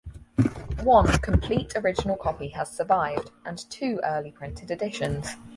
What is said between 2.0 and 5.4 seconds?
copy has survived, and two early printed editions.